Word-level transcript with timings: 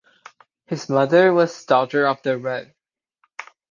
His 0.65 0.89
mother 0.89 1.31
was 1.31 1.63
daughter 1.65 2.07
of 2.07 2.23
the 2.23 2.35
Rev. 2.39 2.73